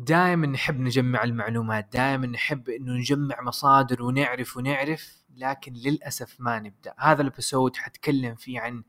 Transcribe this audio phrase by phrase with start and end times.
[0.00, 6.94] دائما نحب نجمع المعلومات دائما نحب إنه نجمع مصادر ونعرف ونعرف لكن للأسف ما نبدأ.
[6.98, 8.82] هذا ال episode حتكلم فيه عن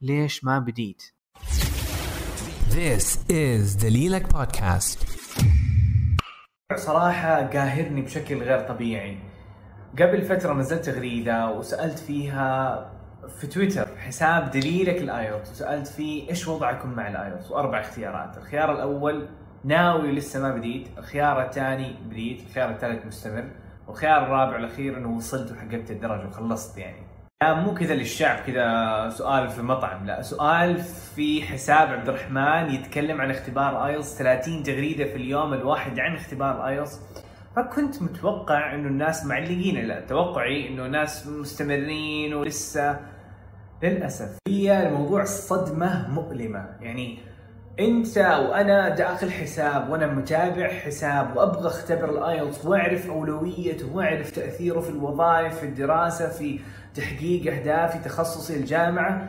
[0.00, 1.02] ليش ما بديت.
[2.70, 4.98] This is دليلك بودكاست
[6.76, 9.18] صراحة قاهرني بشكل غير طبيعي.
[9.98, 12.92] قبل فترة نزلت تغريدة وسألت فيها
[13.40, 18.38] في تويتر حساب دليلك ال IELTS وسألت فيه إيش وضعكم مع ال IELTS وأربع اختيارات.
[18.38, 19.28] الخيار الأول
[19.64, 23.44] ناوي لسه ما بديت الخيار الثاني بديت الخيار الثالث مستمر
[23.88, 26.96] والخيار الرابع والاخير إنه وصلت وحققت الدرجة وخلصت يعني.
[27.42, 30.22] لا مو كذا للشعب كذا سؤال في مطعم لا.
[30.22, 30.78] سؤال
[31.16, 36.66] في حساب عبد الرحمن يتكلم عن اختبار IELTS 30 تغريدة في اليوم الواحد عن اختبار
[36.66, 37.00] IELTS
[37.56, 40.00] فكنت متوقع إنه الناس معلقين لا.
[40.00, 43.00] توقعي إنه ناس مستمرين ولسه
[43.82, 44.38] للأسف.
[44.48, 46.68] هي الموضوع صدمة مؤلمة.
[46.80, 47.18] يعني
[47.80, 54.80] انت وأنا داخل حساب وأنا متابع حساب وأبغى أختبر ال IELTS وأعرف اولويته وأعرف تأثيره
[54.80, 56.60] في الوظائف في الدراسة في
[56.94, 59.28] تحقيق أهدافي تخصصي الجامعة.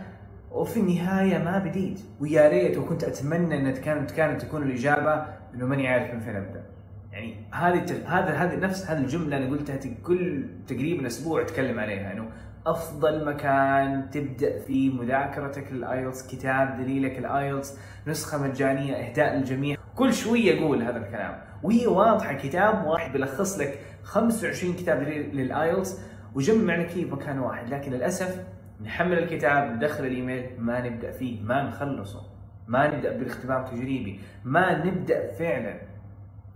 [0.52, 2.00] وفي النهاية ما بديت.
[2.20, 6.64] ويا ريت وكنت أتمنى إن كانت كانت تكون الإجابة إنه ماني عارف من فين أبدأ.
[7.12, 12.30] يعني هذه هذا هذه نفس هذه الجملة أنا قلتها كل تقريبا أسبوع أتكلم عليها إنه
[12.68, 19.78] أفضل مكان تبدأ فيه مذاكرتك لل IELTS كتاب دليلك ال IELTS نسخة مجانية إهداء للجميع.
[19.96, 21.42] كل شوية أقول هذا الكلام.
[21.64, 26.02] وهي واضحة كتاب واحد بيلخص لك 25 كتاب دليل للايلتس
[26.36, 27.70] وجمع لك في مكان واحد.
[27.70, 28.44] لكن للأسف
[28.84, 32.22] نحمل الكتاب ندخل الإيميل ما نبدأ فيه ما نخلصه
[32.68, 35.82] ما نبدأ بالاختبار التجريبي ما نبدأ فعلا.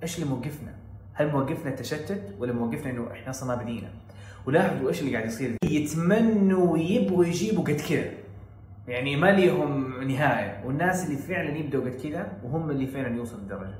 [0.03, 0.77] إيش اللي موقفنا؟
[1.17, 3.89] هل موقفنا التشتت ولا موقفنا إنه إحنا أصلا ما بدينا؟
[4.45, 8.05] ولاحظوا إيش اللي قاعد يصير؟ يتمنوا ويبغوا يجيبوا قد كذا
[8.87, 10.63] يعني ما ليهم نهاية.
[10.65, 13.75] والناس اللي فعلا يبدوا قد كذا وهم اللي فعلا يوصلوا الدرجه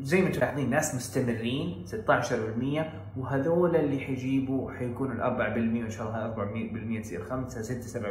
[0.00, 7.00] زي ما تلاحظين ناس مستمرين 16% وهذول اللي حيجيبوا حيكونوا ال 4% وإن شاء الله
[7.00, 8.06] 4% تصير 5 6 7%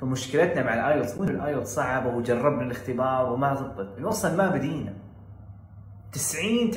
[0.00, 4.00] فمشكلتنا مع ال IELTS مو ال IELTS صعبة وجربنا الاختبار وما زبطت.
[4.00, 4.92] أصلا ما بدينا.
[6.12, 6.76] 90 80%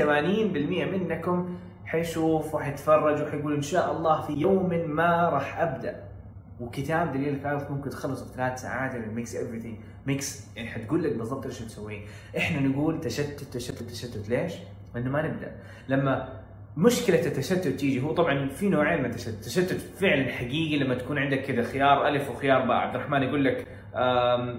[0.86, 6.04] منكم حيشوف وحيتفرج وحيقول إن شاء الله في يوم ما راح أبدأ.
[6.60, 9.78] وكتاب دليل ال IELTS ممكن تخلصه في ثلاث ساعات يعني mix everything
[10.08, 12.02] mix يعني حتقول لك بالضبط إيش تسوي
[12.38, 14.30] إحنا نقول تشتت تشتت تشتت.
[14.30, 14.54] ليش؟
[14.96, 15.56] لأنه ما نبدأ.
[15.88, 16.44] لما
[16.78, 21.42] مشكلة التشتت تيجي هو طبعا في نوعين من التشتت، التشتت فعلا حقيقي لما تكون عندك
[21.42, 23.68] كذا خيار ألف وخيار باء، عبد الرحمن يقول لك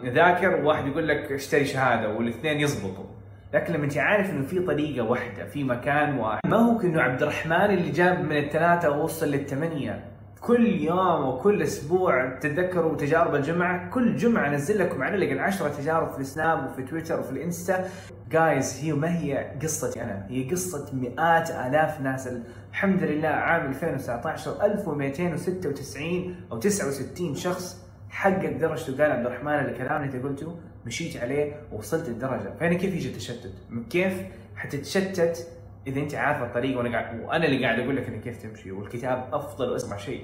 [0.05, 3.05] ذاكر وواحد يقول لك اشتري شهادة والإثنين يزبطوا.
[3.54, 6.41] لكن لما انت عارف انه في طريقة واحدة في مكان واحد.
[6.47, 10.04] ما هو كأنه عبد الرحمن اللي جاب من الثلاثه ووصل للثمانيه
[10.41, 13.91] كل يوم وكل أسبوع تتذكروا تجارب الجمعة.
[13.91, 17.84] كل جمعة أنزل لكم على 10 تجارب في السناب وفي تويتر وفي الإنستا.
[18.31, 22.28] جايز هي ما هي قصتي أنا هي قصة مئات آلاف ناس.
[22.70, 27.84] الحمد لله عام 2019 1296 أو 69 شخص
[28.14, 32.54] حقق درجته قال عبد الرحمن الكلام اللي انت قلته مشيت عليه ووصلت الدرجة.
[32.60, 33.52] فهنا كيف يجي التشتت؟
[33.91, 34.22] كيف
[34.56, 35.48] حتتشتت
[35.86, 39.28] إذا أنت عارف الطريق وأنا قاعد وأنا اللي قاعد أقول لك إنك كيف تمشي؟ والكتاب
[39.32, 40.22] أفضل واسرع شيء.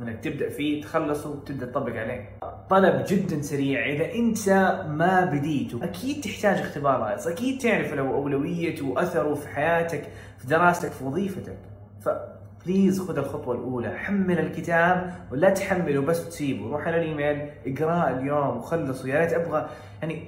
[0.00, 2.28] إنك تبدأ فيه تخلصه وتبدأ تطبق عليه.
[2.70, 3.86] طلب جدا سريع.
[3.86, 4.48] إذا أنت
[4.88, 10.02] ما بديت أكيد تحتاج اختبار IELTS أكيد تعرف لو اولويته وأثره في حياتك
[10.38, 11.58] في دراستك في وظيفتك.
[12.00, 12.08] ف
[12.66, 13.98] please خذ الخطوة الأولى.
[13.98, 16.70] حمل الكتاب ولا تحمله بس تسيبه.
[16.70, 19.68] روح على الإيميل اقراه اليوم وخلصه يا ريت أبغى
[20.02, 20.22] يعني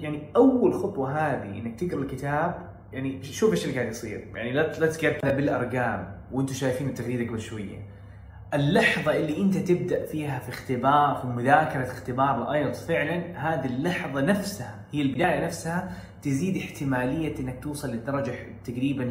[0.00, 2.54] يعني أول خطوة هذه إنك تقرأ الكتاب
[2.92, 4.26] يعني شوف إيش اللي قاعد يصير.
[4.34, 7.78] يعني لا لا بالأرقام وأنتم شايفين التغريده قبل شوية
[8.54, 14.20] اللحظة اللي أنت تبدأ فيها في اختبار في مذاكرة اختبار ال IELTS فعلا هذه اللحظة
[14.20, 18.34] نفسها هي البداية نفسها تزيد احتمالية أنك توصل للدرجة
[18.64, 19.02] تقريبا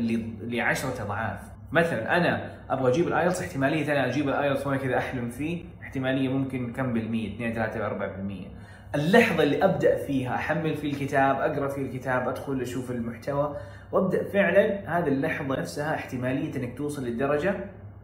[0.41, 1.39] لعشرة أضعاف.
[1.71, 5.63] مثلا أنا أبغى أجيب ال IELTS احتمالية أنا أجيب ال IELTS وأنا كذا أحلم فيه
[5.81, 11.67] احتمالية ممكن كم بالمية؟ 2 3 4% اللحظة اللي أبدأ فيها أحمل فيه الكتاب أقرأ
[11.67, 13.57] فيه الكتاب أدخل أشوف المحتوى
[13.91, 17.55] وأبدأ فعلا هذه اللحظة نفسها احتمالية إنك توصل للدرجة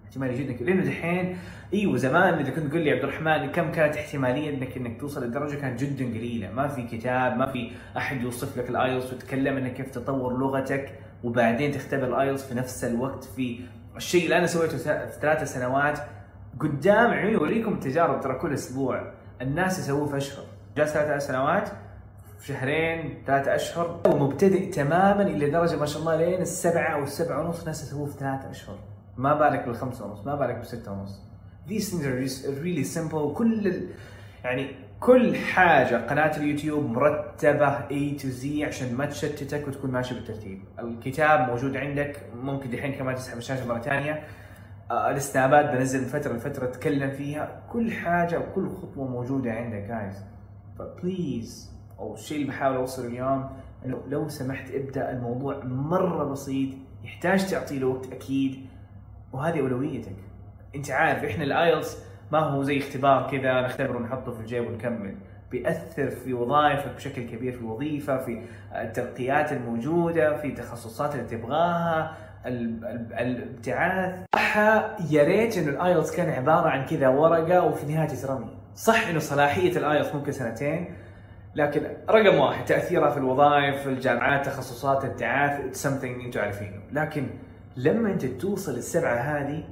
[0.05, 1.37] احتماليه جدا لأنه دحين
[1.73, 5.55] إيوه زمان إذا كنت تقول لي عبد الرحمن كم كانت احتمالية انك إنك توصل للدرجة
[5.55, 6.51] كانت جدا قليلة.
[6.51, 10.91] ما في كتاب ما في أحد يوصف لك ال IELTS وتتكلم إنك كيف تطور لغتك.
[11.25, 13.59] وبعدين تختبر ال IELTS في نفس الوقت في
[13.95, 15.99] الشيء اللي أنا سويته في ثلاث سنوات.
[16.59, 19.11] قدام عيوني اوريكم التجارب ترى كل أسبوع.
[19.41, 20.45] الناس يسووه في أشهر.
[20.77, 21.69] جالس ثلاث سنوات
[22.39, 24.01] في شهرين ثلاثة أشهر.
[24.07, 27.67] ومبتدئ تماما إلى درجة ما شاء الله لين السبعة أو السبعه ونص.
[27.67, 28.77] ناس يسووه في ثلاثة أشهر.
[29.17, 31.21] ما بالك بالخمسة ونص ما بالك بستة ونص.
[31.67, 33.41] These things are really simple.
[33.41, 33.89] ال...
[34.43, 40.61] يعني كل حاجة قناة اليوتيوب مرتبة A to Z عشان ما تشتتك وتكون ماشي بالترتيب.
[40.79, 44.23] الكتاب موجود عندك ممكن دحين كمان تسحب الشاشة مرة ثانية.
[44.91, 47.61] آه، السنابات بنزل من فترة لفترة اتكلم فيها.
[47.71, 50.23] كل حاجة وكل خطوة موجودة عندك جايز
[50.79, 53.49] ف please أو الشيء اللي بحاول أوصله اليوم
[53.85, 56.73] إنه لو سمحت ابدأ الموضوع مرة بسيط.
[57.03, 58.65] يحتاج تعطي له وقت أكيد
[59.33, 60.15] وهذه أولويتك.
[60.75, 61.97] أنت عارف إحنا ال IELTS
[62.31, 65.15] ما هو زي اختبار كذا نختبره ونحطه في الجيب ونكمل.
[65.51, 68.41] بيأثر في وظائفك بشكل كبير في الوظيفة في
[68.75, 74.15] الترقيات الموجودة في التخصصات اللي تبغاها ال- ال- الابتعاث.
[74.35, 74.57] صح
[75.11, 79.19] يا ريت إنه ال IELTS كان عبارة عن كذا ورقة وفي النهاية تترمي صح إنه
[79.19, 80.95] صلاحية ال IELTS ممكن سنتين
[81.55, 86.79] لكن رقم واحد تأثيرها في الوظائف في الجامعات تخصصات الابتعاث something أنتم عارفينه.
[86.91, 87.27] لكن
[87.77, 89.63] لما أنت توصل السبعة هذه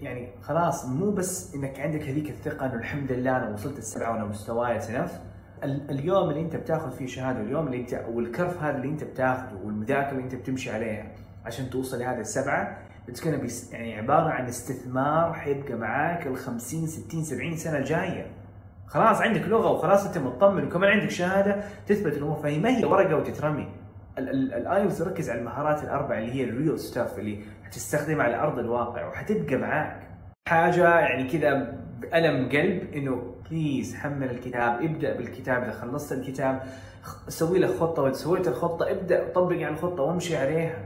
[0.00, 4.24] يعني خلاص مو بس إنك عندك هذيك الثقة إنه الحمد لله أنا وصلت السبعة وأنا
[4.24, 5.20] مستواي سنف
[5.64, 9.54] ال- اليوم اللي أنت بتاخذ فيه شهادة واليوم اللي أنت والكرف هذا اللي أنت بتاخذه
[9.64, 11.06] والمذاكرة اللي أنت بتمشي عليها
[11.44, 12.78] عشان توصل لهذه السبعة
[13.10, 18.26] be يعني عبارة عن استثمار حيبقى معاك ال 50 60 70 سنة الجاية.
[18.86, 23.16] خلاص عندك لغة وخلاص أنت مطمن وكمان عندك شهادة تثبت الأمور فهي ما هي ورقة
[23.16, 23.68] وتترمي.
[24.18, 28.58] ال IELTS ركز على المهارات الاربع اللي هي ال real stuff اللي حتستخدمها على أرض
[28.58, 30.08] الواقع وحتبقى معاك.
[30.48, 36.62] حاجة يعني كذا بألم قلب إنه please حمل الكتاب ابدأ بالكتاب إذا خلصت الكتاب
[37.28, 40.85] سوي لك خطة وإذا سويت الخطة ابدأ طبق على الخطه وامشي عليها.